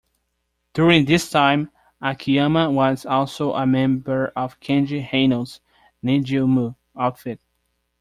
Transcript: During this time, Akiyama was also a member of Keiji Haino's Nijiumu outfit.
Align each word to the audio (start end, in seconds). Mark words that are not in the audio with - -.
During 0.73 1.05
this 1.05 1.29
time, 1.29 1.69
Akiyama 2.01 2.71
was 2.71 3.05
also 3.05 3.53
a 3.53 3.67
member 3.67 4.33
of 4.35 4.59
Keiji 4.59 5.05
Haino's 5.07 5.61
Nijiumu 6.03 6.75
outfit. 6.97 7.39